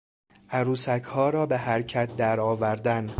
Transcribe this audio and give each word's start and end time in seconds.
عروسکها 0.49 1.29
را 1.29 1.45
به 1.45 1.57
حرکت 1.57 2.15
درآوردن 2.15 3.09